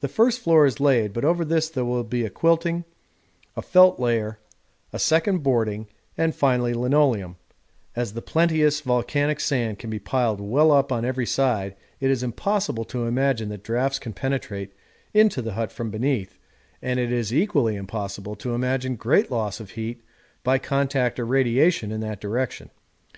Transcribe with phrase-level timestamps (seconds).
[0.00, 2.84] The first floor is laid, but over this there will be a quilting,
[3.56, 4.38] a felt layer,
[4.92, 7.36] a second boarding, and finally linoleum;
[7.94, 12.22] as the plenteous volcanic sand can be piled well up on every side it is
[12.22, 14.74] impossible to imagine that draughts can penetrate
[15.14, 16.36] into the hut from beneath,
[16.82, 20.02] and it is equally impossible to imagine great loss of heat
[20.44, 22.68] by contact or radiation in that direction.